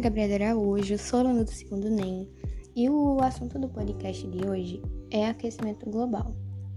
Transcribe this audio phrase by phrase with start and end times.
[0.00, 2.26] é Gabriela Araújo, sou aluna do segundo NEM
[2.74, 6.34] e o assunto do podcast de hoje é aquecimento global.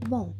[0.10, 0.34] Bom,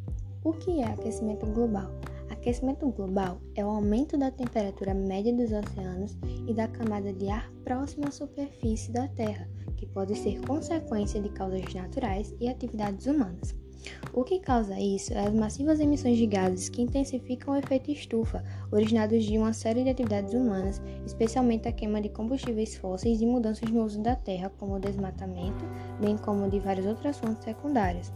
[0.44, 1.90] o que é aquecimento global?
[2.28, 6.14] Aquecimento global é o aumento da temperatura média dos oceanos
[6.46, 9.48] e da camada de ar próxima à superfície da Terra,
[9.78, 13.63] que pode ser consequência de causas naturais e atividades humanas.
[14.12, 18.44] O que causa isso é as massivas emissões de gases que intensificam o efeito estufa,
[18.70, 23.68] originados de uma série de atividades humanas, especialmente a queima de combustíveis fósseis e mudanças
[23.70, 25.64] no uso da terra, como o desmatamento,
[26.00, 28.12] bem como de várias outras fontes secundárias.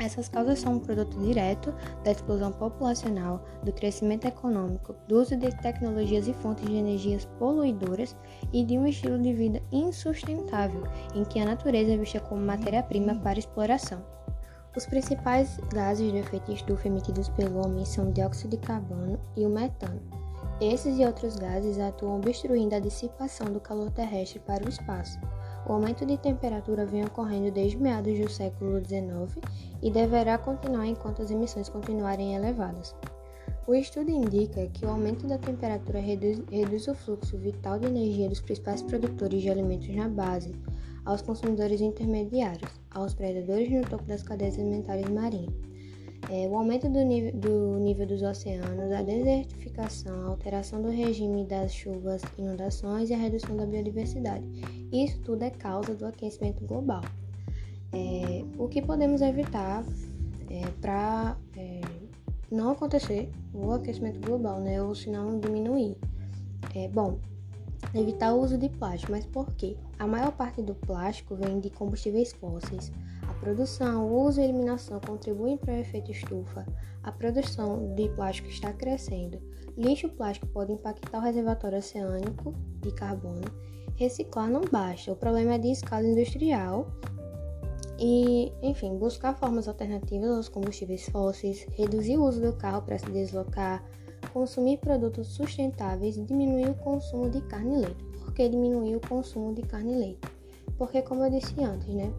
[0.00, 1.72] Essas causas são um produto direto
[2.02, 8.16] da explosão populacional, do crescimento econômico, do uso de tecnologias e fontes de energias poluidoras
[8.52, 10.82] e de um estilo de vida insustentável,
[11.14, 14.04] em que a natureza é vista como matéria-prima para exploração.
[14.76, 19.46] Os principais gases de efeito estufa emitidos pelo homem são o dióxido de carbono e
[19.46, 20.00] o metano.
[20.60, 25.18] Esses e outros gases atuam obstruindo a dissipação do calor terrestre para o espaço.
[25.66, 29.38] O aumento de temperatura vem ocorrendo desde meados do século XIX
[29.80, 32.94] e deverá continuar enquanto as emissões continuarem elevadas.
[33.66, 38.28] O estudo indica que o aumento da temperatura reduz, reduz o fluxo vital de energia
[38.28, 40.54] dos principais produtores de alimentos na base,
[41.04, 45.54] aos consumidores intermediários, aos predadores no topo das cadeias alimentares marinhas.
[46.30, 51.44] É, o aumento do nível, do nível dos oceanos, a desertificação, a alteração do regime
[51.44, 54.44] das chuvas, inundações e a redução da biodiversidade.
[54.92, 57.02] Isso tudo é causa do aquecimento global.
[57.92, 59.84] É, o que podemos evitar
[60.50, 61.13] é, para
[62.54, 65.96] não acontecer o aquecimento global, né, ou se não diminuir?
[66.74, 67.18] É, bom,
[67.94, 69.76] evitar o uso de plástico, mas por quê?
[69.98, 72.92] A maior parte do plástico vem de combustíveis fósseis.
[73.28, 76.66] A produção, o uso e a eliminação contribuem para o efeito estufa.
[77.02, 79.38] A produção de plástico está crescendo.
[79.76, 83.42] Lixo plástico pode impactar o reservatório oceânico de carbono.
[83.96, 86.86] Reciclar não basta, o problema é de escala industrial.
[87.98, 93.06] E, enfim, buscar formas alternativas aos combustíveis fósseis, reduzir o uso do carro para se
[93.06, 93.84] deslocar,
[94.32, 98.04] consumir produtos sustentáveis e diminuir o consumo de carne e leite.
[98.18, 100.28] Por que diminuir o consumo de carne e leite?
[100.76, 102.12] Porque, como eu disse antes, né?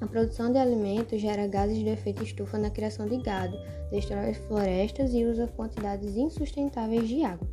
[0.00, 3.58] A produção de alimentos gera gases de efeito estufa na criação de gado,
[3.90, 7.48] destrói florestas e usa quantidades insustentáveis de água.